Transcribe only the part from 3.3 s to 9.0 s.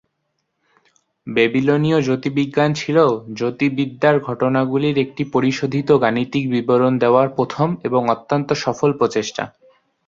"জ্যোতির্বিদ্যার ঘটনাগুলির একটি পরিশোধিত গাণিতিক বিবরণ দেওয়ার প্রথম এবং অত্যন্ত সফল